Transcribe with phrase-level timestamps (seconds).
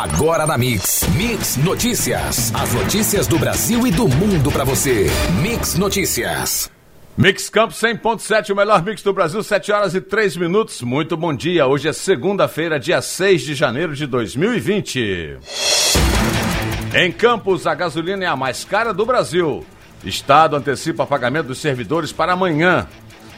[0.00, 1.06] Agora na Mix.
[1.14, 2.50] Mix Notícias.
[2.54, 5.08] As notícias do Brasil e do mundo para você.
[5.42, 6.70] Mix Notícias.
[7.18, 10.80] Mix Campos 100.7, o melhor mix do Brasil, 7 horas e 3 minutos.
[10.80, 11.66] Muito bom dia.
[11.66, 15.36] Hoje é segunda-feira, dia 6 de janeiro de 2020.
[16.94, 19.66] Em Campos, a gasolina é a mais cara do Brasil.
[20.02, 22.88] Estado antecipa pagamento dos servidores para amanhã.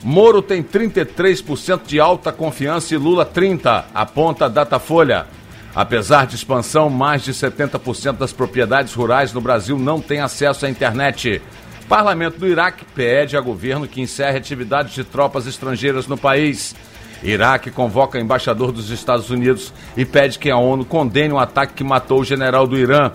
[0.01, 5.27] Moro tem 33% de alta confiança e Lula 30%, aponta Datafolha.
[5.75, 10.71] Apesar de expansão, mais de 70% das propriedades rurais no Brasil não têm acesso à
[10.71, 11.41] internet.
[11.89, 16.75] Parlamento do Iraque pede a governo que encerre atividades de tropas estrangeiras no país.
[17.23, 21.75] Iraque convoca embaixador dos Estados Unidos e pede que a ONU condene o um ataque
[21.75, 23.13] que matou o general do Irã.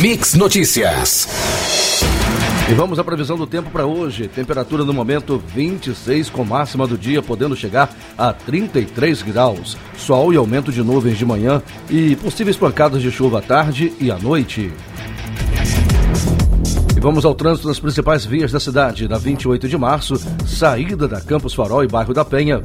[0.00, 1.89] Mix Notícias.
[2.70, 4.28] E vamos à previsão do tempo para hoje.
[4.28, 9.76] Temperatura no momento 26, com máxima do dia podendo chegar a 33 graus.
[9.98, 11.60] Sol e aumento de nuvens de manhã
[11.90, 14.72] e possíveis pancadas de chuva à tarde e à noite.
[16.96, 19.08] E vamos ao trânsito nas principais vias da cidade.
[19.08, 20.14] Na 28 de março,
[20.46, 22.62] saída da Campos Farol e bairro da Penha.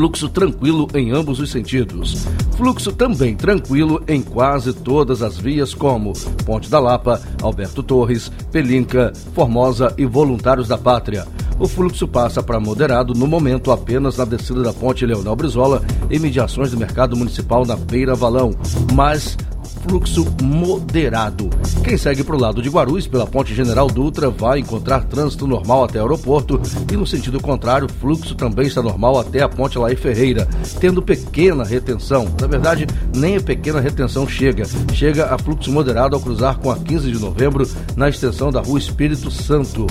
[0.00, 2.26] Fluxo tranquilo em ambos os sentidos.
[2.56, 6.14] Fluxo também tranquilo em quase todas as vias, como
[6.46, 11.28] Ponte da Lapa, Alberto Torres, Pelinca, Formosa e Voluntários da Pátria.
[11.58, 16.18] O fluxo passa para moderado no momento apenas na descida da Ponte Leonel Brizola e
[16.18, 18.54] mediações do Mercado Municipal na Beira Valão,
[18.94, 19.36] mas
[19.80, 21.48] fluxo moderado.
[21.82, 25.84] Quem segue para o lado de Guarulhos, pela Ponte General Dutra, vai encontrar trânsito normal
[25.84, 29.96] até o aeroporto e no sentido contrário, fluxo também está normal até a Ponte Laí
[29.96, 30.46] Ferreira,
[30.78, 32.28] tendo pequena retenção.
[32.40, 34.64] Na verdade, nem a pequena retenção chega.
[34.92, 38.78] Chega a fluxo moderado ao cruzar com a 15 de novembro na extensão da Rua
[38.78, 39.86] Espírito Santo.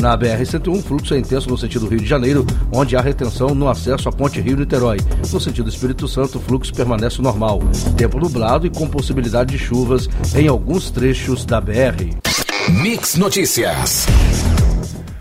[0.00, 4.08] Na BR-101, fluxo é intenso no sentido Rio de Janeiro, onde há retenção no acesso
[4.08, 4.98] à Ponte Rio-Niterói.
[5.32, 7.60] No sentido Espírito Santo, o fluxo permanece normal.
[7.96, 12.16] Tempo nublado e com possibilidade possibilidade de chuvas em alguns trechos da BR.
[12.82, 14.06] Mix Notícias.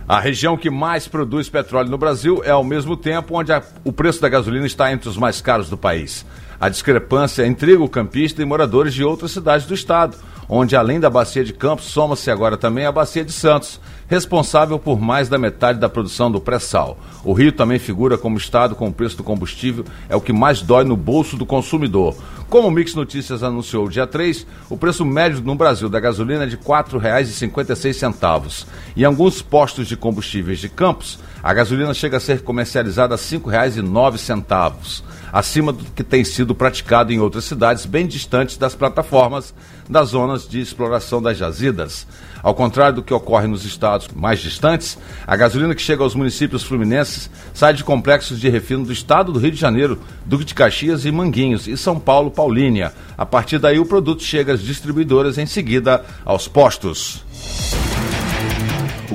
[0.07, 3.91] A região que mais produz petróleo no Brasil é ao mesmo tempo onde a, o
[3.91, 6.25] preço da gasolina está entre os mais caros do país.
[6.59, 10.17] A discrepância intriga o campista e moradores de outras cidades do estado,
[10.49, 14.99] onde além da bacia de Campos, soma-se agora também a bacia de Santos, responsável por
[14.99, 16.97] mais da metade da produção do pré-sal.
[17.23, 20.63] O Rio também figura como estado com o preço do combustível é o que mais
[20.63, 22.15] dói no bolso do consumidor.
[22.49, 26.47] Como o Mix Notícias anunciou dia 3, o preço médio no Brasil da gasolina é
[26.47, 28.65] de R$ 4,56.
[28.97, 33.23] Em alguns postos de combustíveis de Campos, a gasolina chega a ser comercializada a R$
[33.23, 39.53] 5,09, acima do que tem sido praticado em outras cidades bem distantes das plataformas
[39.89, 42.05] das zonas de exploração das jazidas.
[42.41, 46.63] Ao contrário do que ocorre nos estados mais distantes, a gasolina que chega aos municípios
[46.63, 51.05] fluminenses sai de complexos de refino do estado do Rio de Janeiro, Duque de Caxias
[51.05, 52.93] e Manguinhos e São Paulo Paulínia.
[53.17, 57.25] A partir daí o produto chega às distribuidoras em seguida aos postos.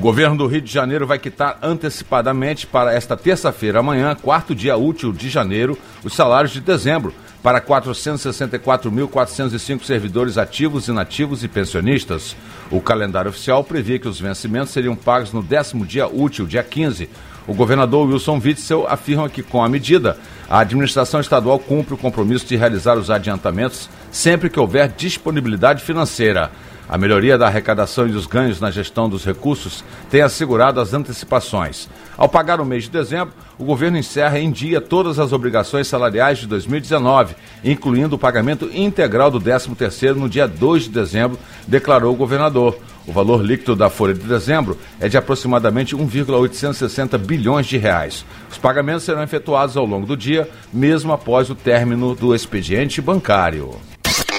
[0.04, 5.14] Governo do Rio de Janeiro vai quitar antecipadamente para esta terça-feira, amanhã, quarto dia útil
[5.14, 12.36] de janeiro, os salários de dezembro para 464.405 servidores ativos, inativos e pensionistas.
[12.70, 17.08] O calendário oficial previa que os vencimentos seriam pagos no décimo dia útil, dia 15.
[17.48, 20.18] O governador Wilson Witzel afirma que, com a medida,
[20.50, 26.50] a administração estadual cumpre o compromisso de realizar os adiantamentos sempre que houver disponibilidade financeira.
[26.88, 31.88] A melhoria da arrecadação e dos ganhos na gestão dos recursos tem assegurado as antecipações.
[32.16, 36.38] Ao pagar o mês de dezembro, o governo encerra em dia todas as obrigações salariais
[36.38, 37.34] de 2019,
[37.64, 42.78] incluindo o pagamento integral do 13º no dia 2 de dezembro, declarou o governador.
[43.06, 48.24] O valor líquido da folha de dezembro é de aproximadamente 1,860 bilhões de reais.
[48.50, 53.74] Os pagamentos serão efetuados ao longo do dia, mesmo após o término do expediente bancário.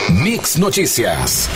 [0.10, 1.50] Mix Notícias.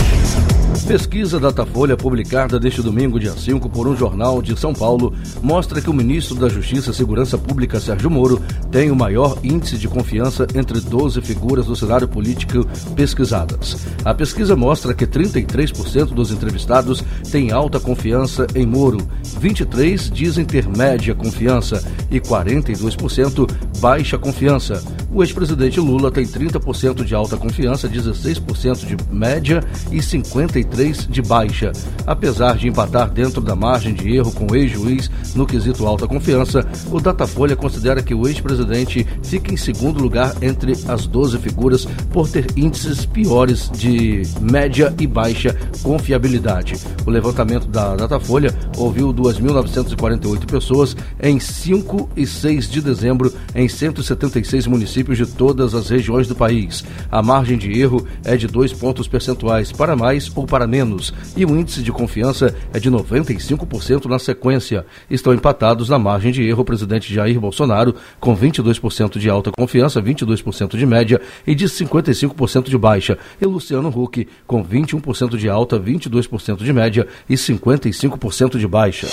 [0.88, 5.90] Pesquisa Datafolha, publicada deste domingo, dia 5, por um jornal de São Paulo, mostra que
[5.90, 8.42] o ministro da Justiça e Segurança Pública, Sérgio Moro,
[8.72, 12.66] tem o maior índice de confiança entre 12 figuras do cenário político
[12.96, 13.78] pesquisadas.
[14.04, 19.00] A pesquisa mostra que 33% dos entrevistados têm alta confiança em Moro,
[19.40, 23.50] 23% dizem ter média confiança e 42%
[23.80, 24.84] baixa confiança.
[25.12, 30.69] O ex-presidente Lula tem 30% de alta confiança, 16% de média e 53%
[31.10, 31.74] de baixa.
[32.08, 36.66] Apesar de empatar dentro da margem de erro com o ex-juiz no quesito alta confiança,
[36.90, 42.30] o Datafolha considera que o ex-presidente fica em segundo lugar entre as 12 figuras por
[42.30, 46.76] ter índices piores de média e baixa confiabilidade.
[47.06, 54.66] O levantamento da Datafolha ouviu 2.948 pessoas em 5 e 6 de dezembro em 176
[54.68, 56.86] municípios de todas as regiões do país.
[57.12, 61.46] A margem de erro é de 2 pontos percentuais para mais ou para menos e
[61.46, 64.86] o índice de confiança é de 95% na sequência.
[65.10, 70.02] Estão empatados na margem de erro o presidente Jair Bolsonaro com 22% de alta confiança,
[70.02, 75.80] 22% de média e de 55% de baixa, e Luciano Huck com 21% de alta,
[75.80, 79.08] 22% de média e 55% de baixa.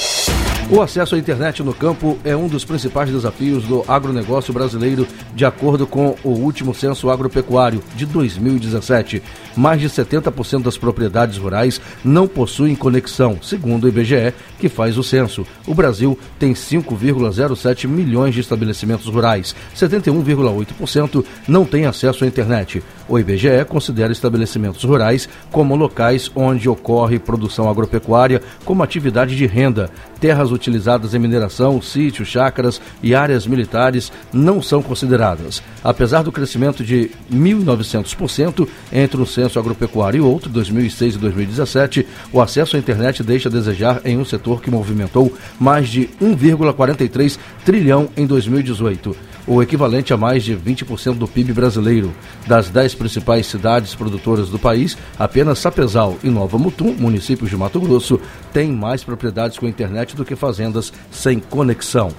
[0.68, 5.44] O acesso à internet no campo é um dos principais desafios do agronegócio brasileiro, de
[5.44, 9.22] acordo com o último censo agropecuário de 2017.
[9.56, 15.02] Mais de 70% das propriedades rurais não possuem conexão, segundo o IBGE, que faz o
[15.02, 15.46] censo.
[15.66, 22.82] O Brasil tem 5,07 milhões de estabelecimentos rurais, 71,8% não têm acesso à internet.
[23.08, 29.90] O IBGE considera estabelecimentos rurais como locais onde ocorre produção agropecuária como atividade de renda.
[30.20, 35.62] Terras utilizadas em mineração, sítios, chácaras e áreas militares não são consideradas.
[35.84, 42.40] Apesar do crescimento de 1.900% entre um censo agropecuário e outro, 2006 e 2017, o
[42.40, 48.08] acesso à internet deixa a desejar em um setor que movimentou mais de 1,43 trilhão
[48.16, 49.16] em 2018
[49.46, 52.12] o equivalente a mais de 20% do PIB brasileiro.
[52.46, 57.80] Das dez principais cidades produtoras do país, apenas Sapezal e Nova Mutum, municípios de Mato
[57.80, 58.20] Grosso,
[58.52, 62.10] têm mais propriedades com internet do que fazendas sem conexão.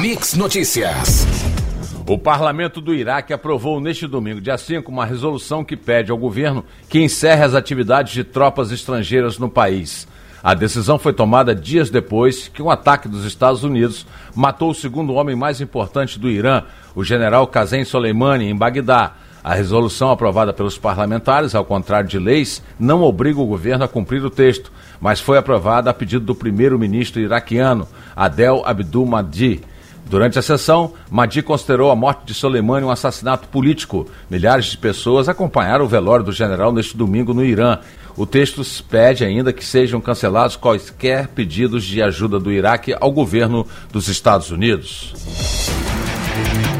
[0.00, 1.24] Mix Notícias.
[2.08, 6.64] O parlamento do Iraque aprovou neste domingo, dia 5, uma resolução que pede ao governo
[6.88, 10.06] que encerre as atividades de tropas estrangeiras no país.
[10.40, 14.06] A decisão foi tomada dias depois que um ataque dos Estados Unidos
[14.36, 16.62] matou o segundo homem mais importante do Irã,
[16.94, 19.14] o general Qasem Soleimani, em Bagdá.
[19.42, 24.24] A resolução aprovada pelos parlamentares, ao contrário de leis, não obriga o governo a cumprir
[24.24, 24.70] o texto,
[25.00, 29.60] mas foi aprovada a pedido do primeiro-ministro iraquiano, Adel Abdul Mahdi.
[30.08, 34.06] Durante a sessão, Mahdi considerou a morte de Soleimani um assassinato político.
[34.30, 37.80] Milhares de pessoas acompanharam o velório do general neste domingo no Irã.
[38.16, 43.66] O texto pede ainda que sejam cancelados quaisquer pedidos de ajuda do Iraque ao governo
[43.92, 45.12] dos Estados Unidos.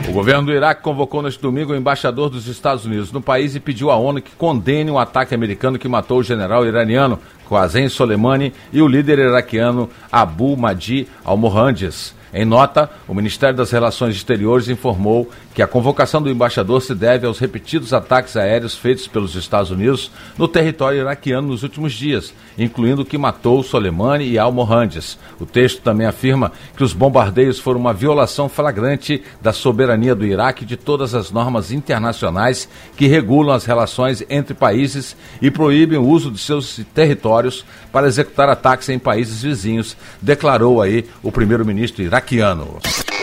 [0.09, 3.61] O governo do Iraque convocou neste domingo o embaixador dos Estados Unidos no país e
[3.61, 7.19] pediu à ONU que condene o ataque americano que matou o general iraniano
[7.51, 12.16] Qasem Soleimani e o líder iraquiano Abu Mahdi al-Mohandes.
[12.35, 17.27] Em nota, o Ministério das Relações Exteriores informou que a convocação do embaixador se deve
[17.27, 23.03] aos repetidos ataques aéreos feitos pelos Estados Unidos no território iraquiano nos últimos dias, incluindo
[23.03, 25.19] o que matou Soleimani e Al-Mohandes.
[25.41, 30.65] O texto também afirma que os bombardeios foram uma violação flagrante da soberania do Iraque
[30.65, 36.07] e de todas as normas internacionais que regulam as relações entre países e proíbem o
[36.07, 42.16] uso de seus territórios para executar ataques em países vizinhos, declarou aí o primeiro-ministro iraquiano.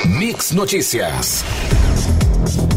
[0.05, 1.43] Mix Notícias.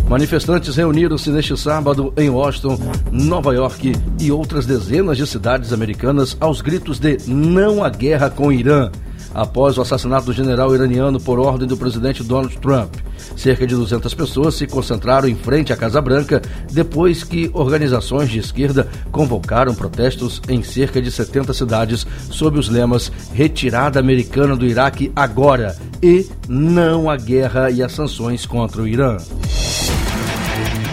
[0.09, 2.79] Manifestantes reuniram-se neste sábado em Washington,
[3.13, 8.47] Nova York e outras dezenas de cidades americanas aos gritos de não à guerra com
[8.47, 8.91] o Irã,
[9.37, 12.95] após o assassinato do general iraniano por ordem do presidente Donald Trump.
[13.37, 16.41] Cerca de 200 pessoas se concentraram em frente à Casa Branca
[16.73, 23.13] depois que organizações de esquerda convocaram protestos em cerca de 70 cidades sob os lemas
[23.35, 29.19] Retirada Americana do Iraque agora e Não à Guerra e às Sanções contra o Irã.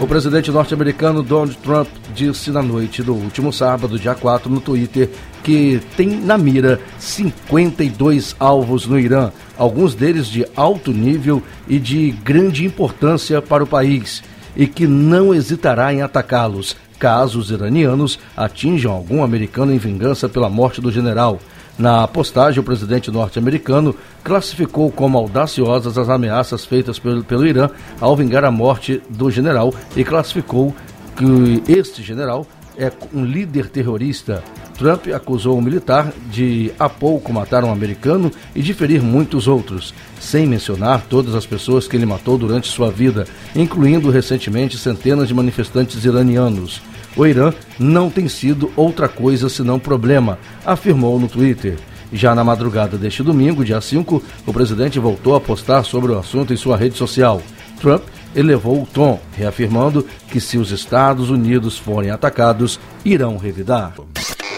[0.02, 5.10] O presidente norte-americano Donald Trump disse na noite do último sábado, dia 4, no Twitter,
[5.44, 12.12] que tem na mira 52 alvos no Irã, alguns deles de alto nível e de
[12.12, 14.24] grande importância para o país,
[14.56, 20.50] e que não hesitará em atacá-los caso os iranianos atinjam algum americano em vingança pela
[20.50, 21.38] morte do general.
[21.78, 23.94] Na postagem, o presidente norte-americano
[24.24, 29.74] classificou como audaciosas as ameaças feitas pelo, pelo Irã ao vingar a morte do general
[29.98, 30.74] e classificou
[31.16, 32.46] que este general
[32.78, 34.44] é um líder terrorista.
[34.78, 39.94] Trump acusou o militar de há pouco matar um americano e de ferir muitos outros,
[40.20, 45.34] sem mencionar todas as pessoas que ele matou durante sua vida, incluindo recentemente centenas de
[45.34, 46.82] manifestantes iranianos.
[47.16, 51.78] O Irã não tem sido outra coisa senão problema, afirmou no Twitter.
[52.12, 56.54] Já na madrugada deste domingo, dia 5, o presidente voltou a postar sobre o assunto
[56.54, 57.42] em sua rede social.
[57.80, 58.04] Trump
[58.36, 63.94] elevou o tom, reafirmando que se os Estados Unidos forem atacados, irão revidar.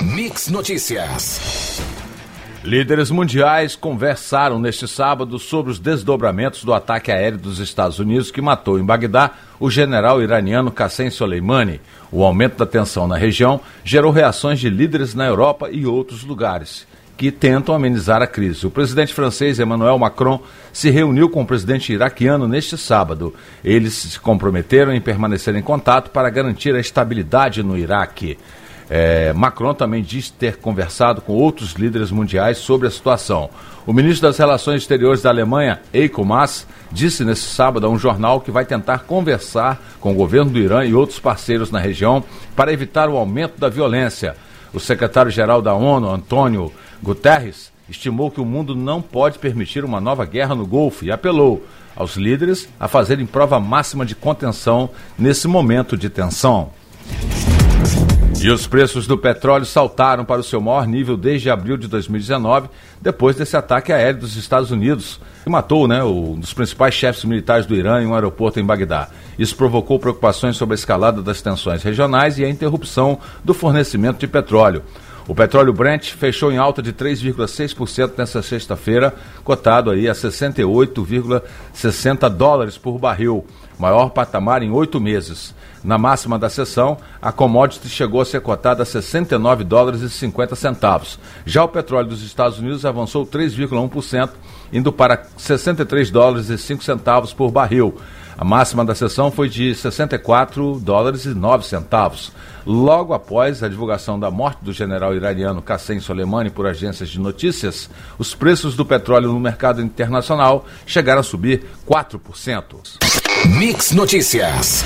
[0.02, 1.82] Mix Notícias.
[2.64, 8.42] Líderes mundiais conversaram neste sábado sobre os desdobramentos do ataque aéreo dos Estados Unidos que
[8.42, 11.80] matou em Bagdá o general iraniano Qassem Soleimani.
[12.12, 16.88] O aumento da tensão na região gerou reações de líderes na Europa e outros lugares
[17.18, 18.68] que tentam amenizar a crise.
[18.68, 20.42] O presidente francês Emmanuel Macron
[20.74, 23.34] se reuniu com o presidente iraquiano neste sábado.
[23.64, 28.38] Eles se comprometeram em permanecer em contato para garantir a estabilidade no Iraque.
[28.90, 33.50] É, Macron também diz ter conversado com outros líderes mundiais sobre a situação.
[33.86, 38.42] O ministro das Relações Exteriores da Alemanha, Eiko Maas, disse nesse sábado a um jornal
[38.42, 42.24] que vai tentar conversar com o governo do Irã e outros parceiros na região
[42.56, 44.36] para evitar o aumento da violência.
[44.74, 46.72] O secretário-geral da ONU, Antônio
[47.02, 51.66] Guterres, estimou que o mundo não pode permitir uma nova guerra no Golfo e apelou
[51.96, 56.72] aos líderes a fazerem prova máxima de contenção nesse momento de tensão.
[58.42, 62.70] E os preços do petróleo saltaram para o seu maior nível desde abril de 2019,
[63.02, 67.66] depois desse ataque aéreo dos Estados Unidos, que matou né, um dos principais chefes militares
[67.66, 69.10] do Irã em um aeroporto em Bagdá.
[69.40, 74.28] Isso provocou preocupações sobre a escalada das tensões regionais e a interrupção do fornecimento de
[74.28, 74.84] petróleo.
[75.28, 79.12] O petróleo Brent fechou em alta de 3,6% nesta sexta-feira,
[79.44, 83.44] cotado aí a 68,60 dólares por barril,
[83.80, 85.56] maior patamar em oito meses.
[85.84, 90.56] Na máxima da sessão, a commodity chegou a ser cotada a 69 dólares e 50
[90.56, 91.18] centavos.
[91.44, 94.30] Já o petróleo dos Estados Unidos avançou 3,1%,
[94.72, 97.96] indo para 63 dólares e 5 centavos por barril.
[98.38, 102.32] A máxima da sessão foi de 64 dólares e 9 centavos.
[102.66, 107.90] Logo após a divulgação da morte do general iraniano Qassem Soleimani por agências de notícias,
[108.18, 112.64] os preços do petróleo no mercado internacional chegaram a subir 4%.
[113.58, 114.84] Mix Notícias.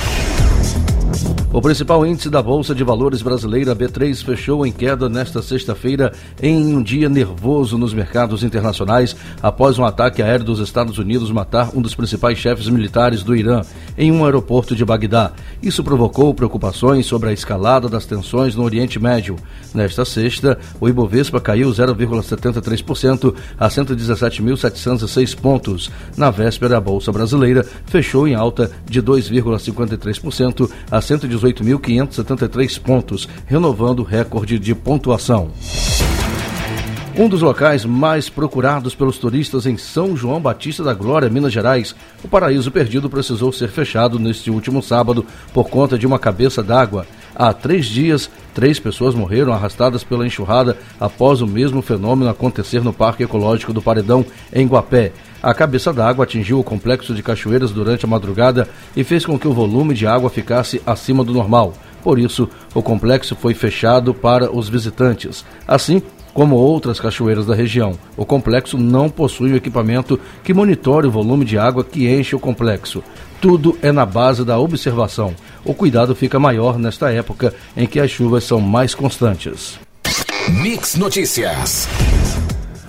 [1.52, 6.74] O principal índice da Bolsa de Valores brasileira B3 fechou em queda nesta sexta-feira em
[6.74, 11.82] um dia nervoso nos mercados internacionais após um ataque aéreo dos Estados Unidos matar um
[11.82, 13.62] dos principais chefes militares do Irã
[13.98, 15.32] em um aeroporto de Bagdá.
[15.60, 19.34] Isso provocou preocupações sobre a escalada das tensões no Oriente Médio.
[19.74, 25.90] Nesta sexta, o Ibovespa caiu 0,73% a 117.706 pontos.
[26.16, 34.04] Na véspera, a Bolsa brasileira fechou em alta de 2,53% a 118.573 pontos, renovando o
[34.04, 35.50] recorde de pontuação.
[37.16, 41.94] Um dos locais mais procurados pelos turistas em São João Batista da Glória, Minas Gerais,
[42.22, 47.06] o Paraíso Perdido precisou ser fechado neste último sábado por conta de uma cabeça d'água.
[47.42, 52.92] Há três dias, três pessoas morreram arrastadas pela enxurrada após o mesmo fenômeno acontecer no
[52.92, 55.10] Parque Ecológico do Paredão, em Guapé.
[55.42, 59.48] A cabeça d'água atingiu o complexo de cachoeiras durante a madrugada e fez com que
[59.48, 61.72] o volume de água ficasse acima do normal.
[62.02, 65.42] Por isso, o complexo foi fechado para os visitantes.
[65.66, 66.02] Assim,
[66.34, 71.46] como outras cachoeiras da região, o complexo não possui o equipamento que monitore o volume
[71.46, 73.02] de água que enche o complexo.
[73.40, 75.34] Tudo é na base da observação.
[75.64, 79.80] O cuidado fica maior nesta época em que as chuvas são mais constantes.
[80.48, 81.88] Mix Notícias.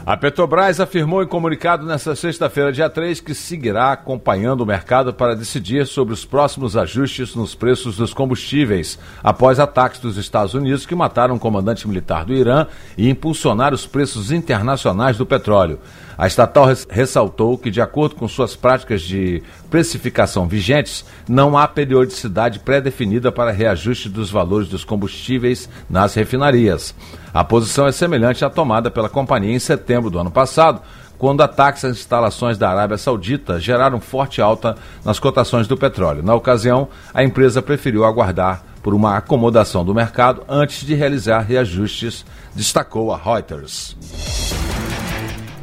[0.04, 5.36] A Petrobras afirmou em comunicado nesta sexta-feira, dia 3, que seguirá acompanhando o mercado para
[5.36, 10.96] decidir sobre os próximos ajustes nos preços dos combustíveis, após ataques dos Estados Unidos que
[10.96, 12.66] mataram um comandante militar do Irã
[12.98, 15.80] e impulsionaram os preços internacionais do petróleo.
[16.18, 22.60] A estatal ressaltou que, de acordo com suas práticas de precificação vigentes, não há periodicidade
[22.60, 26.94] pré-definida para reajuste dos valores dos combustíveis nas refinarias.
[27.34, 30.82] A posição é semelhante à tomada pela companhia em setembro do ano passado,
[31.18, 34.76] quando ataques às instalações da Arábia Saudita geraram forte alta
[35.06, 36.24] nas cotações do petróleo.
[36.24, 42.26] Na ocasião, a empresa preferiu aguardar por uma acomodação do mercado antes de realizar reajustes,
[42.56, 43.96] destacou a Reuters.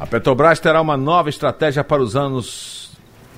[0.09, 2.89] Petrobras terá uma nova estratégia para os anos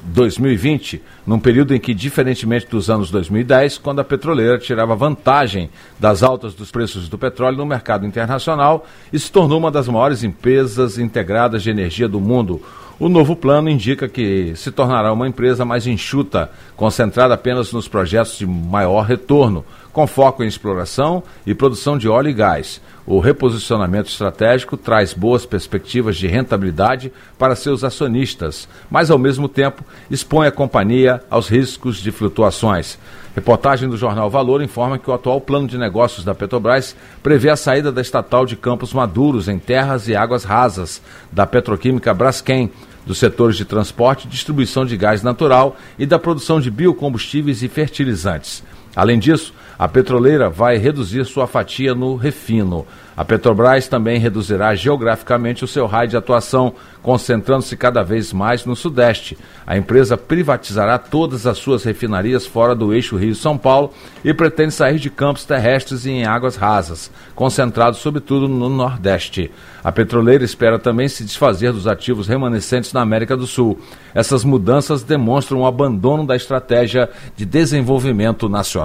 [0.06, 6.24] 2020, num período em que, diferentemente dos anos 2010, quando a petroleira tirava vantagem das
[6.24, 10.98] altas dos preços do petróleo no mercado internacional e se tornou uma das maiores empresas
[10.98, 12.62] integradas de energia do mundo.
[12.98, 18.38] O novo plano indica que se tornará uma empresa mais enxuta, concentrada apenas nos projetos
[18.38, 22.80] de maior retorno, com foco em exploração e produção de óleo e gás.
[23.12, 29.84] O reposicionamento estratégico traz boas perspectivas de rentabilidade para seus acionistas, mas ao mesmo tempo
[30.10, 32.98] expõe a companhia aos riscos de flutuações.
[33.36, 37.58] Reportagem do jornal Valor informa que o atual plano de negócios da Petrobras prevê a
[37.58, 42.72] saída da estatal de Campos Maduros em terras e águas rasas da petroquímica Braskem,
[43.06, 47.68] dos setores de transporte e distribuição de gás natural e da produção de biocombustíveis e
[47.68, 48.63] fertilizantes.
[48.95, 52.86] Além disso, a petroleira vai reduzir sua fatia no refino.
[53.15, 58.75] A Petrobras também reduzirá geograficamente o seu raio de atuação, concentrando-se cada vez mais no
[58.75, 59.38] Sudeste.
[59.67, 63.91] A empresa privatizará todas as suas refinarias fora do eixo Rio-São Paulo
[64.24, 69.51] e pretende sair de campos terrestres e em águas rasas, concentrado sobretudo no Nordeste.
[69.83, 73.79] A petroleira espera também se desfazer dos ativos remanescentes na América do Sul.
[74.15, 78.81] Essas mudanças demonstram o abandono da estratégia de desenvolvimento nacional.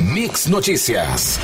[0.00, 1.40] Mix Notícias.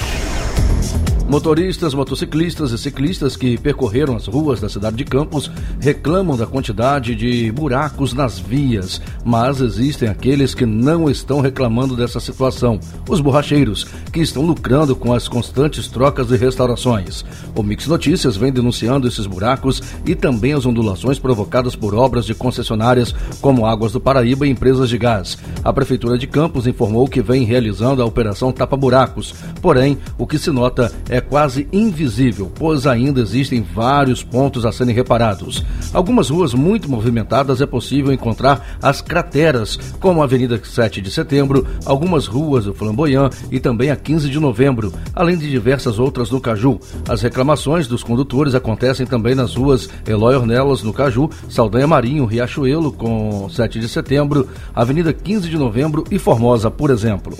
[1.27, 5.51] Motoristas, motociclistas e ciclistas que percorreram as ruas da cidade de Campos
[5.81, 12.21] reclamam da quantidade de buracos nas vias, mas existem aqueles que não estão reclamando dessa
[12.21, 12.79] situação,
[13.09, 17.25] os borracheiros, que estão lucrando com as constantes trocas de restaurações.
[17.57, 22.35] O Mix Notícias vem denunciando esses buracos e também as ondulações provocadas por obras de
[22.35, 25.39] concessionárias como Águas do Paraíba e empresas de gás.
[25.65, 30.39] A Prefeitura de Campos informou que vem realizando a operação Tapa Buracos, porém, o que
[30.39, 35.65] se nota é quase invisível, pois ainda existem vários pontos a serem reparados.
[35.93, 41.67] Algumas ruas muito movimentadas é possível encontrar as crateras, como a Avenida 7 de Setembro,
[41.85, 46.41] algumas ruas do Flamboyant e também a 15 de Novembro, além de diversas outras no
[46.41, 46.79] Caju.
[47.09, 52.93] As reclamações dos condutores acontecem também nas ruas Eloy Ornelas, no Caju, Saldanha Marinho, Riachuelo,
[52.93, 57.37] com 7 de Setembro, Avenida 15 de Novembro e Formosa, por exemplo.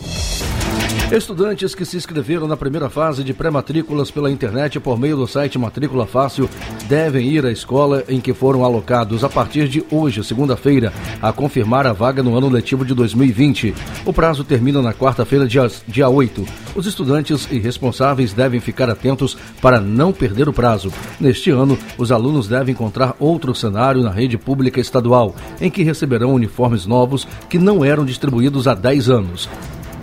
[1.13, 5.59] Estudantes que se inscreveram na primeira fase de pré-matrículas pela internet por meio do site
[5.59, 6.49] Matrícula Fácil
[6.89, 11.87] devem ir à escola em que foram alocados a partir de hoje, segunda-feira, a confirmar
[11.87, 13.75] a vaga no ano letivo de 2020.
[14.07, 16.45] O prazo termina na quarta-feira, dia, dia 8.
[16.75, 20.91] Os estudantes e responsáveis devem ficar atentos para não perder o prazo.
[21.21, 26.35] Neste ano, os alunos devem encontrar outro cenário na rede pública estadual, em que receberão
[26.35, 29.49] uniformes novos que não eram distribuídos há 10 anos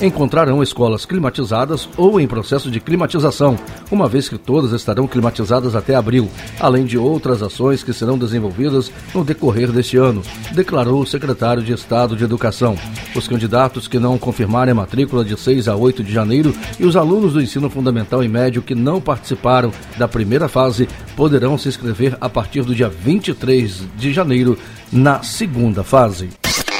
[0.02, 3.58] encontrarão escolas climatizadas ou em processo de climatização,
[3.92, 6.30] uma vez que todas estarão climatizadas até abril,
[6.60, 10.22] além de outras ações que serão desenvolvidas no decorrer deste ano,
[10.54, 12.76] declarou o secretário de Estado de Educação.
[13.16, 16.96] Os candidatos que não confirmarem a matrícula de 6 a 8 de janeiro e os
[16.96, 22.18] alunos do ensino fundamental e médio que não participaram da primeira fase poderão se inscrever
[22.20, 24.58] a partir do dia 23 de janeiro
[24.92, 26.30] na segunda fase.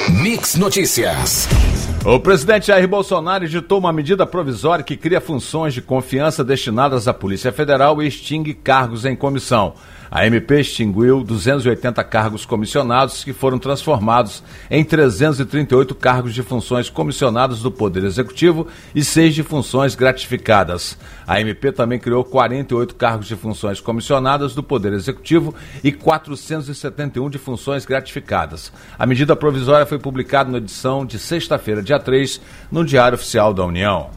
[0.08, 1.91] Mix Notícias.
[2.04, 7.14] O presidente Jair Bolsonaro editou uma medida provisória que cria funções de confiança destinadas à
[7.14, 9.74] Polícia Federal e extingue cargos em comissão.
[10.14, 17.60] A MP extinguiu 280 cargos comissionados que foram transformados em 338 cargos de funções comissionadas
[17.60, 20.98] do Poder Executivo e seis de funções gratificadas.
[21.26, 27.38] A MP também criou 48 cargos de funções comissionadas do Poder Executivo e 471 de
[27.38, 28.70] funções gratificadas.
[28.98, 32.38] A medida provisória foi publicada na edição de sexta-feira, dia 3,
[32.70, 34.10] no Diário Oficial da União.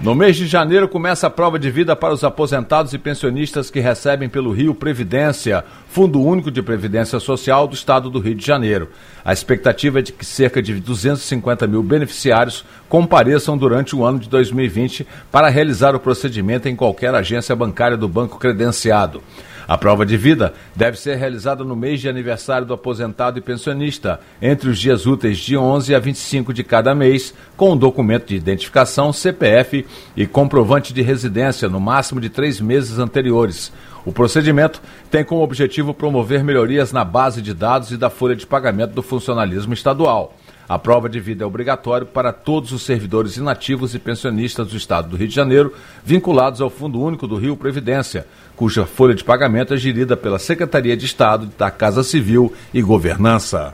[0.00, 3.80] No mês de janeiro começa a prova de vida para os aposentados e pensionistas que
[3.80, 8.90] recebem pelo Rio Previdência, Fundo Único de Previdência Social do Estado do Rio de Janeiro.
[9.24, 14.28] A expectativa é de que cerca de 250 mil beneficiários compareçam durante o ano de
[14.28, 19.20] 2020 para realizar o procedimento em qualquer agência bancária do banco credenciado.
[19.68, 24.18] A prova de vida deve ser realizada no mês de aniversário do aposentado e pensionista,
[24.40, 28.36] entre os dias úteis de 11 a 25 de cada mês, com um documento de
[28.36, 29.84] identificação, CPF
[30.16, 33.70] e comprovante de residência no máximo de três meses anteriores.
[34.06, 38.46] O procedimento tem como objetivo promover melhorias na base de dados e da folha de
[38.46, 40.34] pagamento do funcionalismo estadual.
[40.68, 45.08] A prova de vida é obrigatória para todos os servidores inativos e pensionistas do Estado
[45.08, 45.72] do Rio de Janeiro
[46.04, 48.26] vinculados ao Fundo Único do Rio Previdência,
[48.58, 53.72] cuja folha de pagamento é gerida pela Secretaria de Estado da Casa Civil e Governança.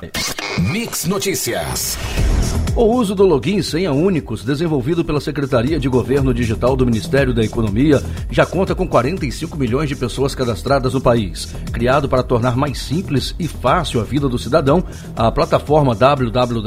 [0.59, 1.97] Mix Notícias.
[2.77, 7.45] O uso do login senha únicos, desenvolvido pela Secretaria de Governo Digital do Ministério da
[7.45, 11.55] Economia, já conta com 45 milhões de pessoas cadastradas no país.
[11.71, 14.83] Criado para tornar mais simples e fácil a vida do cidadão,
[15.15, 16.59] a plataforma www.gov.br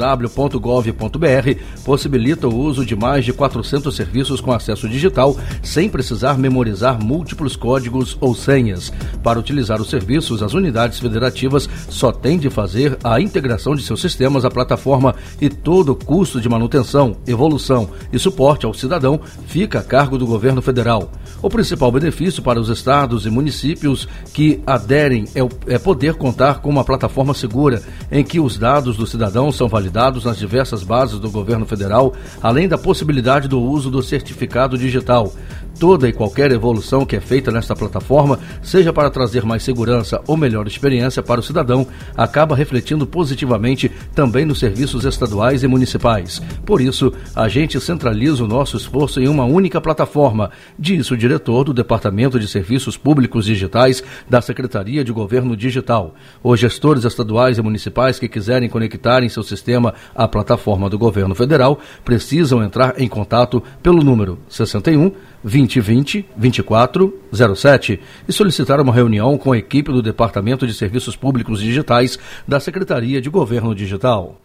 [1.84, 7.54] possibilita o uso de mais de 400 serviços com acesso digital, sem precisar memorizar múltiplos
[7.54, 8.90] códigos ou senhas.
[9.22, 14.00] Para utilizar os serviços, as unidades federativas só têm de fazer a integração de seus
[14.00, 19.82] sistemas à plataforma e todo custo de manutenção, evolução e suporte ao cidadão fica a
[19.82, 21.10] cargo do governo federal.
[21.40, 26.68] O principal benefício para os estados e municípios que aderem é, é poder contar com
[26.68, 31.30] uma plataforma segura em que os dados do cidadão são validados nas diversas bases do
[31.30, 35.32] governo federal, além da possibilidade do uso do certificado digital.
[35.78, 40.36] Toda e qualquer evolução que é feita nesta plataforma, seja para trazer mais segurança ou
[40.36, 46.42] melhor experiência para o cidadão, acaba refletindo positivamente também nos serviços estaduais e municipais.
[46.66, 51.64] Por isso, a gente centraliza o nosso esforço em uma única plataforma, disse o diretor
[51.64, 56.14] do Departamento de Serviços Públicos Digitais da Secretaria de Governo Digital.
[56.42, 61.34] Os gestores estaduais e municipais que quiserem conectar em seu sistema à plataforma do governo
[61.34, 65.12] federal precisam entrar em contato pelo número 61
[65.44, 72.18] 2020 2407 e solicitar uma reunião com a equipe do Departamento de Serviços Públicos Digitais
[72.46, 74.40] da Secretaria de Governo Digital.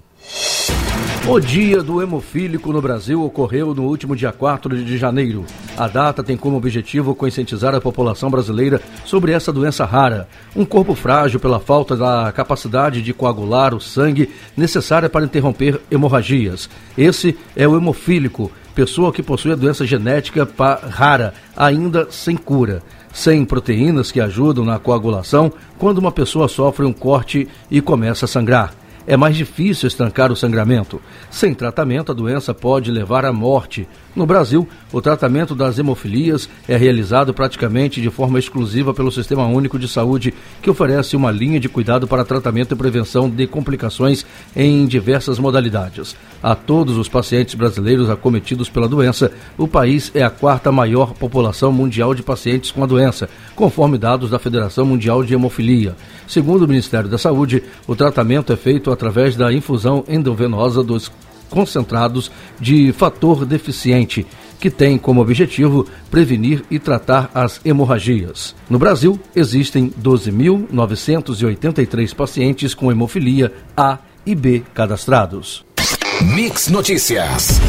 [1.26, 5.46] O Dia do Hemofílico no Brasil ocorreu no último dia 4 de janeiro.
[5.78, 10.94] A data tem como objetivo conscientizar a população brasileira sobre essa doença rara, um corpo
[10.94, 16.70] frágil pela falta da capacidade de coagular o sangue necessária para interromper hemorragias.
[16.98, 20.46] Esse é o hemofílico, pessoa que possui a doença genética
[20.90, 22.84] rara, ainda sem cura
[23.14, 28.28] sem proteínas que ajudam na coagulação quando uma pessoa sofre um corte e começa a
[28.28, 28.74] sangrar
[29.06, 31.02] é mais difícil estancar o sangramento.
[31.30, 33.88] Sem tratamento, a doença pode levar à morte.
[34.16, 39.80] No Brasil, o tratamento das hemofilias é realizado praticamente de forma exclusiva pelo Sistema Único
[39.80, 44.24] de Saúde, que oferece uma linha de cuidado para tratamento e prevenção de complicações
[44.56, 46.16] em diversas modalidades.
[46.44, 51.72] A todos os pacientes brasileiros acometidos pela doença, o país é a quarta maior população
[51.72, 55.96] mundial de pacientes com a doença, conforme dados da Federação Mundial de Hemofilia.
[56.28, 61.12] Segundo o Ministério da Saúde, o tratamento é feito através da infusão endovenosa dos
[61.50, 64.26] concentrados de fator deficiente,
[64.60, 68.56] que tem como objetivo prevenir e tratar as hemorragias.
[68.70, 75.66] No Brasil, existem 12.983 pacientes com hemofilia A e B cadastrados.
[76.22, 77.60] Mix Notícias.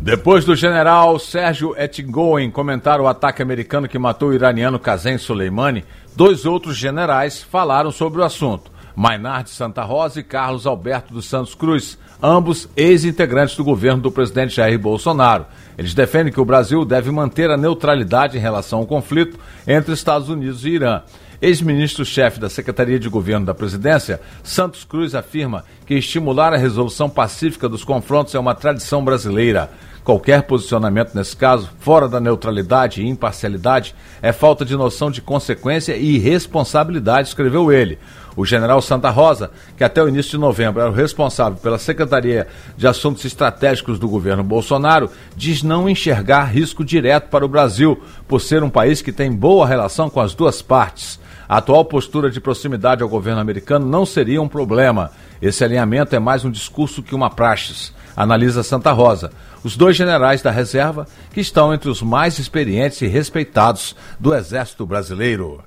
[0.00, 5.84] Depois do general Sérgio Etgoen comentar o ataque americano que matou o iraniano Kazem Soleimani,
[6.14, 8.70] dois outros generais falaram sobre o assunto.
[8.96, 14.56] Maynard Santa Rosa e Carlos Alberto dos Santos Cruz, ambos ex-integrantes do governo do presidente
[14.56, 15.44] Jair Bolsonaro.
[15.76, 20.30] Eles defendem que o Brasil deve manter a neutralidade em relação ao conflito entre Estados
[20.30, 21.02] Unidos e Irã.
[21.42, 27.68] Ex-ministro-chefe da Secretaria de Governo da Presidência, Santos Cruz afirma que estimular a resolução pacífica
[27.68, 29.70] dos confrontos é uma tradição brasileira.
[30.02, 35.96] Qualquer posicionamento nesse caso, fora da neutralidade e imparcialidade, é falta de noção de consequência
[35.96, 37.98] e responsabilidade, escreveu ele.
[38.36, 42.46] O general Santa Rosa, que até o início de novembro era o responsável pela Secretaria
[42.76, 48.40] de Assuntos Estratégicos do governo Bolsonaro, diz não enxergar risco direto para o Brasil, por
[48.40, 51.18] ser um país que tem boa relação com as duas partes.
[51.48, 55.10] A atual postura de proximidade ao governo americano não seria um problema.
[55.40, 59.30] Esse alinhamento é mais um discurso que uma praxis, analisa Santa Rosa
[59.66, 64.86] os dois generais da reserva, que estão entre os mais experientes e respeitados do Exército
[64.86, 65.60] Brasileiro.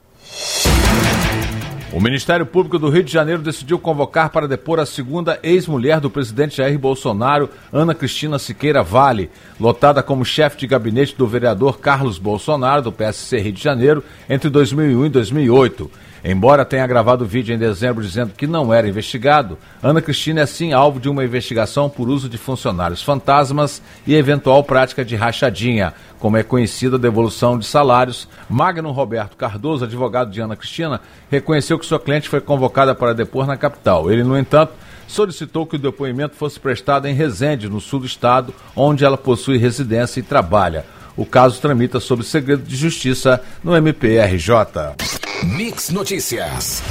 [1.91, 6.07] O Ministério Público do Rio de Janeiro decidiu convocar para depor a segunda ex-mulher do
[6.07, 12.19] presidente Jair Bolsonaro, Ana Cristina Siqueira Vale, lotada como chefe de gabinete do vereador Carlos
[12.19, 15.91] Bolsonaro, do PSC Rio de Janeiro, entre 2001 e 2008.
[16.23, 20.73] Embora tenha gravado vídeo em dezembro dizendo que não era investigado, Ana Cristina é sim
[20.73, 26.37] alvo de uma investigação por uso de funcionários fantasmas e eventual prática de rachadinha, como
[26.37, 28.27] é conhecida a devolução de salários.
[28.49, 30.99] Magno Roberto Cardoso, advogado de Ana Cristina,
[31.31, 34.11] reconheceu que sua cliente foi convocada para depor na capital.
[34.11, 34.73] Ele, no entanto,
[35.07, 39.57] solicitou que o depoimento fosse prestado em Resende, no sul do estado, onde ela possui
[39.57, 40.85] residência e trabalha.
[41.15, 44.95] O caso tramita sob segredo de justiça no MPRJ.
[45.43, 46.81] Mix Notícias.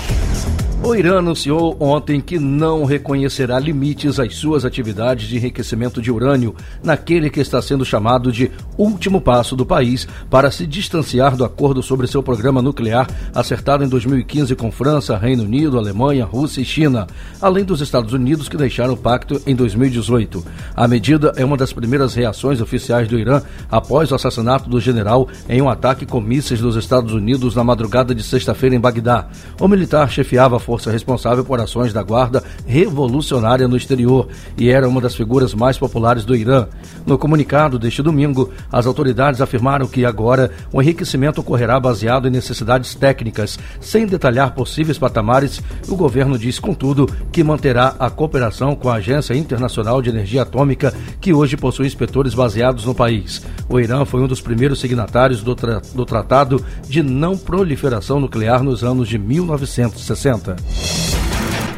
[0.80, 6.54] O Irã anunciou ontem que não reconhecerá limites às suas atividades de enriquecimento de urânio,
[6.84, 11.82] naquele que está sendo chamado de último passo do país para se distanciar do acordo
[11.82, 17.08] sobre seu programa nuclear acertado em 2015 com França, Reino Unido, Alemanha, Rússia e China,
[17.42, 20.44] além dos Estados Unidos que deixaram o pacto em 2018.
[20.76, 25.28] A medida é uma das primeiras reações oficiais do Irã após o assassinato do general
[25.48, 29.26] em um ataque com mísseis dos Estados Unidos na madrugada de sexta-feira em Bagdá.
[29.60, 35.00] O militar chefiava força responsável por ações da Guarda Revolucionária no exterior e era uma
[35.00, 36.66] das figuras mais populares do Irã.
[37.06, 42.94] No comunicado deste domingo, as autoridades afirmaram que agora o enriquecimento ocorrerá baseado em necessidades
[42.94, 45.62] técnicas, sem detalhar possíveis patamares.
[45.88, 50.92] O governo diz, contudo, que manterá a cooperação com a Agência Internacional de Energia Atômica,
[51.18, 53.42] que hoje possui inspetores baseados no país.
[53.70, 58.62] O Irã foi um dos primeiros signatários do, tra do Tratado de Não Proliferação Nuclear
[58.62, 60.57] nos anos de 1960.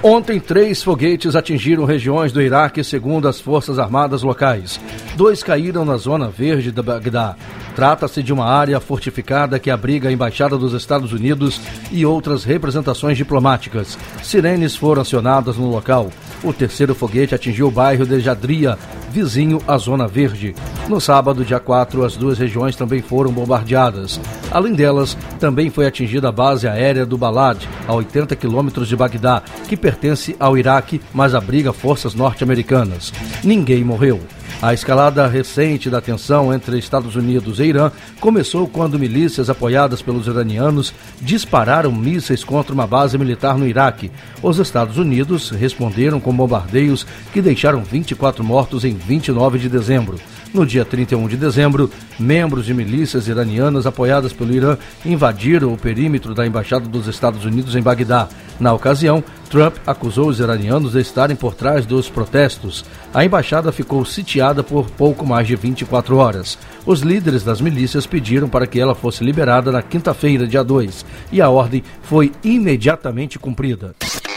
[0.03, 4.81] Ontem, três foguetes atingiram regiões do Iraque, segundo as Forças Armadas locais.
[5.15, 7.37] Dois caíram na zona verde de Bagdá.
[7.81, 11.59] Trata-se de uma área fortificada que abriga a Embaixada dos Estados Unidos
[11.91, 13.97] e outras representações diplomáticas.
[14.23, 16.11] Sirenes foram acionadas no local.
[16.45, 18.77] O terceiro foguete atingiu o bairro de Jadria,
[19.11, 20.55] vizinho à Zona Verde.
[20.91, 24.21] No sábado, dia 4, as duas regiões também foram bombardeadas.
[24.51, 29.43] Além delas, também foi atingida a base aérea do Balad, a 80 quilômetros de Bagdá,
[29.67, 33.11] que pertence ao Iraque, mas abriga forças norte-americanas.
[33.43, 34.21] Ninguém morreu.
[34.63, 40.27] A escalada recente da tensão entre Estados Unidos e Irã começou quando milícias apoiadas pelos
[40.27, 44.13] iranianos dispararam mísseis contra uma base militar no Iraque.
[44.43, 50.21] Os Estados Unidos responderam com bombardeios que deixaram 24 mortos em 29 de dezembro.
[50.53, 56.35] No dia 31 de dezembro, membros de milícias iranianas apoiadas pelo Irã invadiram o perímetro
[56.35, 58.29] da Embaixada dos Estados Unidos em Bagdá.
[58.59, 62.85] Na ocasião, Trump acusou os iranianos de estarem por trás dos protestos.
[63.15, 66.59] A embaixada ficou sitiada por pouco mais de 24 horas.
[66.85, 71.41] Os líderes das milícias pediram para que ela fosse liberada na quinta-feira, dia 2, e
[71.41, 73.95] a ordem foi imediatamente cumprida.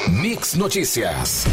[0.08, 1.46] Mix Notícias.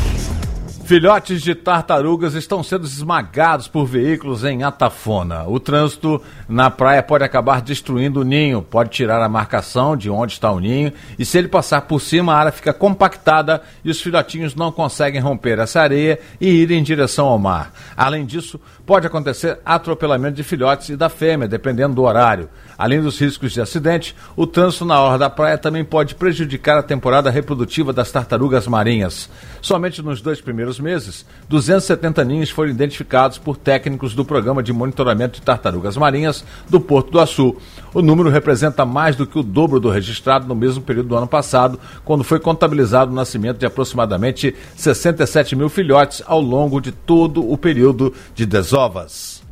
[0.91, 5.45] Filhotes de tartarugas estão sendo esmagados por veículos em Atafona.
[5.47, 10.33] O trânsito na praia pode acabar destruindo o ninho, pode tirar a marcação de onde
[10.33, 14.01] está o ninho, e se ele passar por cima, a área fica compactada e os
[14.01, 17.73] filhotinhos não conseguem romper essa areia e ir em direção ao mar.
[17.97, 22.49] Além disso, pode acontecer atropelamento de filhotes e da fêmea, dependendo do horário.
[22.77, 26.83] Além dos riscos de acidente, o trânsito na orla da praia também pode prejudicar a
[26.83, 29.31] temporada reprodutiva das tartarugas marinhas.
[29.61, 35.41] Somente nos dois primeiros meses, 270 ninhos foram identificados por técnicos do Programa de Monitoramento
[35.41, 37.57] de Tartarugas Marinhas do Porto do Açu.
[37.95, 41.27] O número representa mais do que o dobro do registrado no mesmo período do ano
[41.27, 47.51] passado, quando foi contabilizado o nascimento de aproximadamente 67 mil filhotes ao longo de todo
[47.51, 49.43] o período de desova ovas.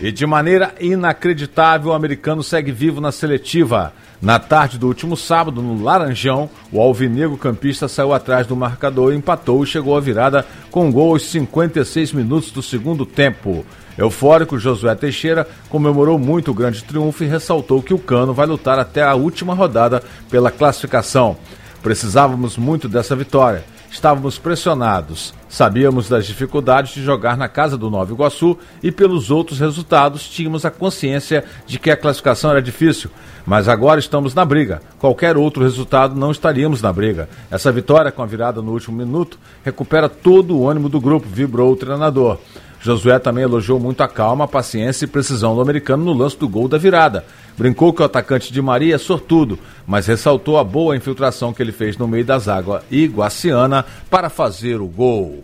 [0.00, 3.92] E de maneira inacreditável, o americano segue vivo na seletiva.
[4.20, 9.64] Na tarde do último sábado, no Laranjão, o alvinegro campista saiu atrás do marcador, empatou
[9.64, 13.64] e chegou à virada com um gol aos 56 minutos do segundo tempo.
[13.96, 18.78] Eufórico, Josué Teixeira comemorou muito o grande triunfo e ressaltou que o Cano vai lutar
[18.78, 21.38] até a última rodada pela classificação.
[21.82, 23.64] Precisávamos muito dessa vitória.
[23.90, 29.58] Estávamos pressionados, sabíamos das dificuldades de jogar na casa do Nova Iguaçu e pelos outros
[29.58, 33.10] resultados tínhamos a consciência de que a classificação era difícil.
[33.44, 34.80] Mas agora estamos na briga.
[34.98, 37.28] Qualquer outro resultado não estaríamos na briga.
[37.50, 41.72] Essa vitória com a virada no último minuto recupera todo o ânimo do grupo, vibrou
[41.72, 42.38] o treinador.
[42.80, 46.48] Josué também elogiou muito a calma, a paciência e precisão do americano no lance do
[46.48, 47.24] gol da virada.
[47.56, 51.72] Brincou que o atacante de Maria é sortudo, mas ressaltou a boa infiltração que ele
[51.72, 55.39] fez no meio das águas iguaciana para fazer o gol.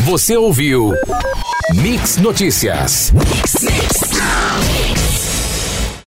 [0.00, 0.92] Você ouviu
[1.74, 3.12] Mix Notícias.
[3.12, 4.13] Mix, mix.